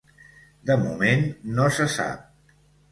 [0.71, 1.23] De moment,
[1.59, 2.59] no se sap.